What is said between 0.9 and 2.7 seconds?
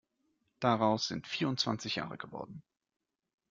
sind vierundzwanzig Jahre geworden.